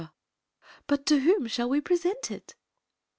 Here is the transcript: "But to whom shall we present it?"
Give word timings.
"But 0.87 1.05
to 1.05 1.19
whom 1.19 1.45
shall 1.45 1.69
we 1.69 1.79
present 1.79 2.31
it?" 2.31 2.55